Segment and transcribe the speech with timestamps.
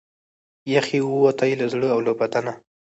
[0.73, 2.53] یخ یې ووتی له زړه او له بدنه